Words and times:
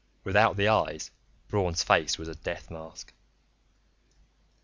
Without 0.23 0.57
the 0.57 0.67
eyes, 0.67 1.11
Braun's 1.47 1.83
face 1.83 2.17
was 2.17 2.27
a 2.27 2.33
death 2.33 2.71
mask. 2.71 3.13